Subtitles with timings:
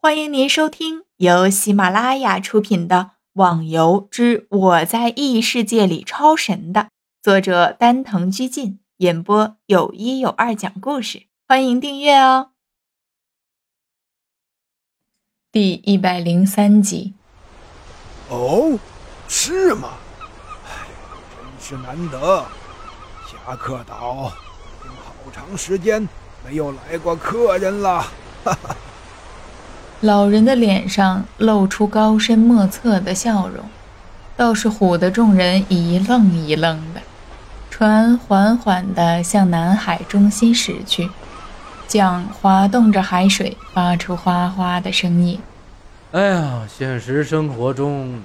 [0.00, 2.96] 欢迎您收听由喜马拉雅出品的
[3.32, 6.90] 《网游之我在异世界里超神》的
[7.20, 11.24] 作者丹藤居进演播，有一有二讲故事。
[11.48, 12.52] 欢迎订阅哦。
[15.50, 17.14] 第一百零三集。
[18.28, 18.78] 哦，
[19.26, 19.94] 是吗？
[20.64, 20.86] 哎，
[21.58, 22.46] 真是难得。
[23.26, 24.32] 侠客岛
[24.78, 26.08] 已经好长时间
[26.46, 28.02] 没有来过客人了。
[28.44, 28.76] 哈哈。
[30.00, 33.64] 老人的脸上露出高深莫测的笑容，
[34.36, 37.00] 倒是唬得众人一愣一愣的。
[37.68, 41.10] 船缓缓地向南海中心驶去，
[41.88, 45.40] 桨滑动着海水，发出哗哗的声音。
[46.12, 48.20] 哎呀，现实生活中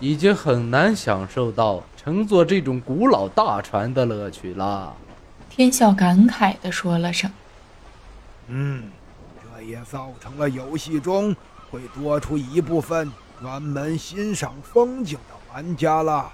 [0.00, 4.92] 已经很难享受到乘坐这种古老大船的乐趣了。
[5.48, 7.30] 天笑感慨地说了声
[8.48, 8.82] ：“嗯。”
[9.66, 11.34] 也造成了游戏中
[11.70, 13.10] 会多出一部分
[13.40, 16.30] 专门欣赏风景的玩家了。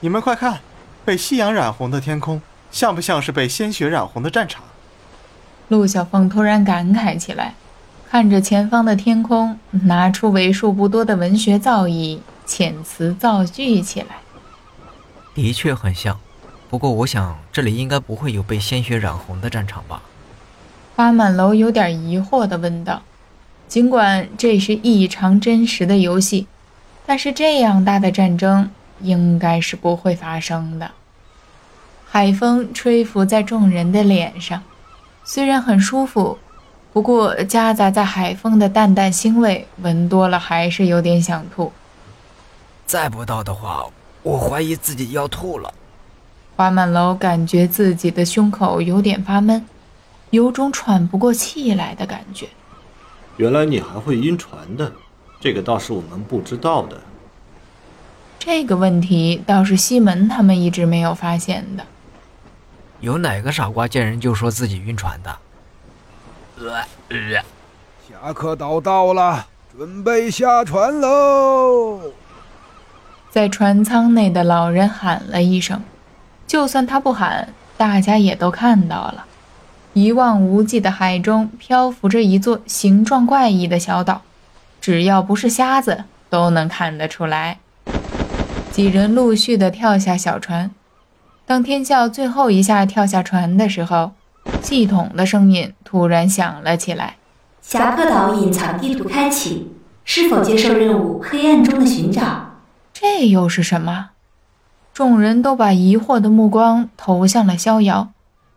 [0.00, 0.60] 你们快看，
[1.04, 4.62] 被夕阳染红的天空，像不像是被鲜血染红的战场？
[5.68, 7.54] 陆小凤突然感慨起来，
[8.10, 14.18] 看着前方的天空，拿出为数不多的文学造诣，遣词造句起来。
[15.34, 16.18] 的确很像，
[16.68, 20.02] 不过我想这里应该不会有被鲜血染红的战场吧。
[20.98, 23.00] 花满楼有点疑惑地问道
[23.68, 26.48] ：“尽管这是异常真实的游戏，
[27.06, 28.68] 但是这样大的战争
[29.00, 30.90] 应该是不会发生的。”
[32.10, 34.60] 海风吹拂在众人的脸上，
[35.22, 36.36] 虽然很舒服，
[36.92, 41.72] 不过夹杂在海风的淡淡腥味，闻多了还是有点想吐。
[42.86, 43.84] 再不到的话，
[44.24, 45.72] 我怀疑自己要吐了。
[46.56, 49.64] 花满楼感觉自己的胸口有点发闷。
[50.30, 52.48] 有种喘不过气来的感觉。
[53.36, 54.92] 原来你还会晕船的，
[55.40, 57.00] 这个倒是我们不知道的。
[58.38, 61.84] 这个问题倒是西门他们一直没有发现的。
[63.00, 65.38] 有哪个傻瓜见人就说自己晕船的？
[66.60, 66.84] 呃
[68.08, 72.00] 侠客岛到了，准备下船喽！
[73.30, 75.80] 在船舱内的老人喊了一声，
[76.46, 79.26] 就算他不喊，大家也都看到了。
[80.00, 84.22] 一望无际的海中漂浮着一座形状怪异的小岛，
[84.80, 87.58] 只要不是瞎子都能看得出来。
[88.70, 90.70] 几人陆续的跳下小船，
[91.44, 94.12] 当天笑最后一下跳下船的时候，
[94.62, 97.16] 系统的声音突然响了起来
[97.60, 99.72] ：“侠客岛隐藏地图开启，
[100.04, 101.20] 是否接受任务？
[101.20, 102.52] 黑暗中的寻找。”
[102.94, 104.10] 这又是什么？
[104.94, 108.12] 众人都把疑惑的目光投向了逍遥。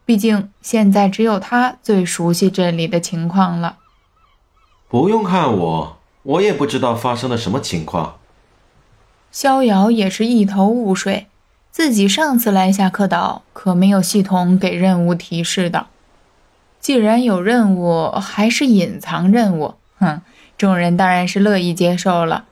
[0.05, 3.77] 毕竟现在只有他最熟悉这里的情况了。
[4.89, 8.17] 不用看我，我也不知道发生了什么情况。
[9.31, 11.27] 逍遥也是一头雾水，
[11.71, 15.87] 自己上次来下课岛可没有系统给任务提示的。
[16.81, 20.21] 既然有任务，还是隐藏任务，哼，
[20.57, 22.45] 众人当然是乐意接受了。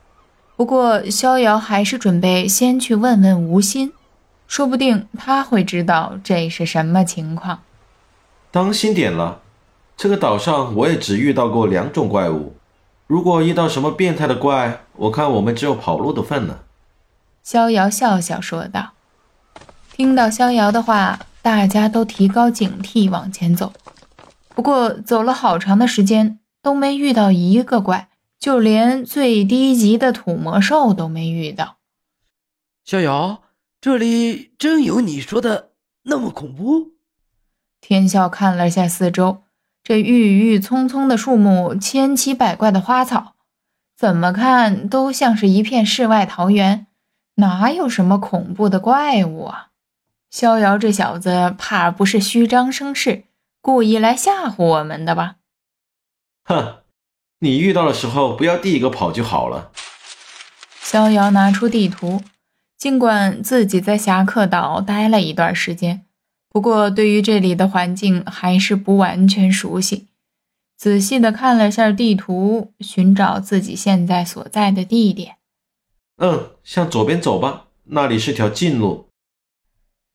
[0.56, 3.92] 不过逍遥还是准备先去问问吴心。
[4.50, 7.60] 说不定他会知道这是什么情况。
[8.50, 9.42] 当心点了，
[9.96, 12.56] 这个岛上我也只遇到过两种怪物。
[13.06, 16.64] 如果遇到什么变态的怪，我看我们只有跑路的份了。
[17.44, 18.94] 逍遥笑笑说道。
[19.92, 23.72] 听到逍遥的话，大家都提高警惕往前走。
[24.56, 28.08] 不过走了好长的时间，都没遇到一个怪，
[28.40, 31.76] 就连最低级的土魔兽都没遇到。
[32.84, 33.42] 逍遥。
[33.80, 35.70] 这里真有你说的
[36.02, 36.90] 那么恐怖？
[37.80, 39.44] 天笑看了下四周，
[39.82, 43.36] 这郁郁葱葱的树木，千奇百怪的花草，
[43.96, 46.88] 怎么看都像是一片世外桃源，
[47.36, 49.68] 哪有什么恐怖的怪物啊？
[50.28, 53.24] 逍遥这小子怕不是虚张声势，
[53.62, 55.36] 故意来吓唬我们的吧？
[56.44, 56.80] 哼，
[57.38, 59.72] 你遇到的时候不要第一个跑就好了。
[60.82, 62.22] 逍遥拿出地图。
[62.80, 66.06] 尽管自己在侠客岛待了一段时间，
[66.48, 70.06] 不过对于这里的环境还是不完全熟悉。
[70.78, 75.36] 仔细的看了下地图，寻找自己现在所在的地点。
[76.16, 79.08] 嗯，向左边走吧，那里是条近路。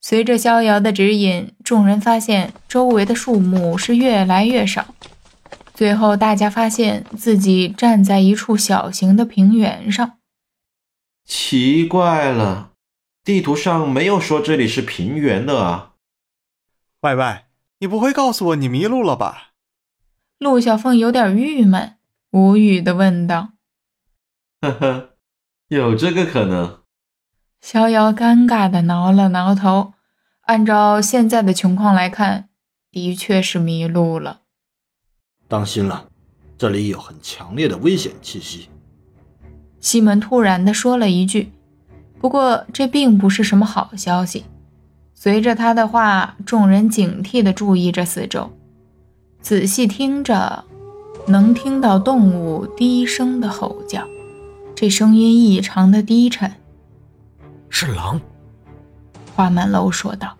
[0.01, 4.95] 随着逍遥的指引，众人发现周围的树木是越来越少。
[5.75, 10.13] 最后，大家发现自己站在一处小型的平原上。
[11.25, 12.73] 奇怪了，
[13.23, 15.93] 地图上没有说这里是平原的啊！
[17.01, 17.45] 喂喂，
[17.79, 19.53] 你不会告诉我你迷路了吧？
[20.37, 21.97] 陆小凤有点郁闷，
[22.31, 23.53] 无语的问道。
[24.61, 25.09] 呵呵，
[25.69, 26.83] 有这个可能。
[27.59, 29.93] 逍遥尴尬的挠了挠头，
[30.41, 32.49] 按照现在的情况来看，
[32.91, 34.41] 的确是迷路了。
[35.47, 36.07] 当心了，
[36.55, 38.69] 这里有很强烈的危险气息。
[39.85, 41.51] 西门突然的说了一句，
[42.19, 44.43] 不过这并不是什么好消息。
[45.13, 48.49] 随着他的话，众人警惕地注意着四周，
[49.41, 50.63] 仔细听着，
[51.27, 54.03] 能听到动物低声的吼叫，
[54.73, 56.51] 这声音异常的低沉。
[57.69, 58.19] 是狼，
[59.35, 60.35] 花满楼说道：“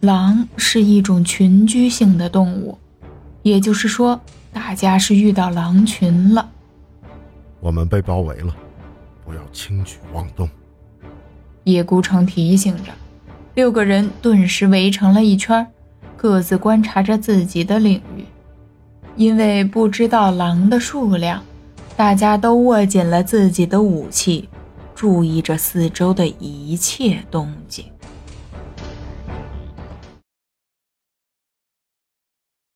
[0.00, 2.78] 狼是一种群居性的动物，
[3.42, 4.18] 也就是说，
[4.54, 6.48] 大家是遇到狼群了。
[7.60, 8.54] 我们被包围了，
[9.24, 10.48] 不要轻举妄动。”
[11.64, 12.92] 叶孤城提醒着。
[13.54, 15.66] 六个人顿时围成了一圈，
[16.16, 18.24] 各自观察着自己的领域。
[19.16, 21.42] 因为不知道狼的数量，
[21.96, 24.48] 大家都握紧了自己的武器，
[24.94, 27.84] 注意着四周的一切动静。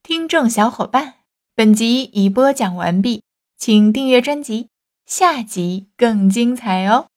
[0.02, 1.14] 听众小伙伴，
[1.54, 3.22] 本集已播讲完毕，
[3.56, 4.70] 请订阅专辑，
[5.14, 7.11] 下集更精彩哦。